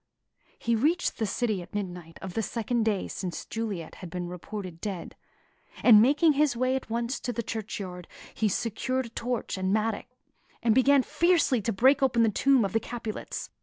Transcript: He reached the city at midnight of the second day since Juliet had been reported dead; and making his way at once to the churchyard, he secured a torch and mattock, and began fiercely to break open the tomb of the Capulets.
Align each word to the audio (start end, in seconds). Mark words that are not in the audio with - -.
He 0.57 0.75
reached 0.75 1.19
the 1.19 1.27
city 1.27 1.61
at 1.61 1.75
midnight 1.75 2.17
of 2.23 2.33
the 2.33 2.41
second 2.41 2.85
day 2.85 3.07
since 3.07 3.45
Juliet 3.45 3.93
had 4.01 4.09
been 4.09 4.27
reported 4.27 4.81
dead; 4.81 5.15
and 5.83 6.01
making 6.01 6.33
his 6.33 6.57
way 6.57 6.75
at 6.75 6.89
once 6.89 7.19
to 7.19 7.31
the 7.31 7.43
churchyard, 7.43 8.07
he 8.33 8.49
secured 8.49 9.05
a 9.05 9.09
torch 9.09 9.59
and 9.59 9.71
mattock, 9.71 10.07
and 10.63 10.73
began 10.73 11.03
fiercely 11.03 11.61
to 11.61 11.71
break 11.71 12.01
open 12.01 12.23
the 12.23 12.29
tomb 12.29 12.65
of 12.65 12.73
the 12.73 12.79
Capulets. 12.79 13.51